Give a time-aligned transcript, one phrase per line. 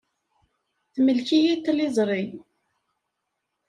[0.93, 2.23] Temlek-iyi tliẓri.